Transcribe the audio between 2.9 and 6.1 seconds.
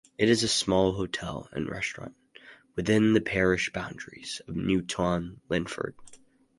the parish boundaries of Newtown Linford.